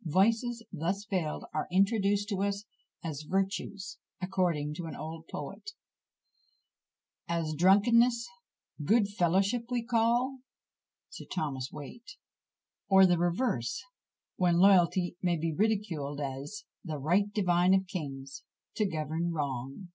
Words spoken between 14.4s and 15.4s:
loyalty may